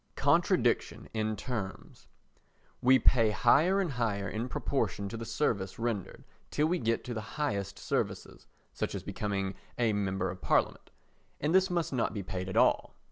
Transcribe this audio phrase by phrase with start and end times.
[0.15, 2.07] Contradiction in Terms
[2.81, 7.13] We pay higher and higher in proportion to the service rendered till we get to
[7.13, 10.89] the highest services, such as becoming a Member of Parliament,
[11.39, 12.95] and this must not be paid at all.